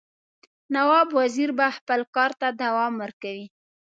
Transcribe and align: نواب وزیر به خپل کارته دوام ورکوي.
نواب 0.75 1.07
وزیر 1.19 1.49
به 1.57 1.67
خپل 1.77 1.99
کارته 2.15 2.47
دوام 2.61 2.93
ورکوي. 3.01 3.45